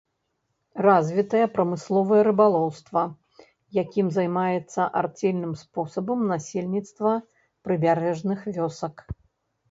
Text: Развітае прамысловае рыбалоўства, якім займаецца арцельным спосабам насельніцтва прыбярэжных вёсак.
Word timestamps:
Развітае 0.83 1.41
прамысловае 1.55 2.21
рыбалоўства, 2.27 3.03
якім 3.81 4.07
займаецца 4.17 4.81
арцельным 5.01 5.51
спосабам 5.63 6.19
насельніцтва 6.31 7.11
прыбярэжных 7.69 8.39
вёсак. 8.57 8.95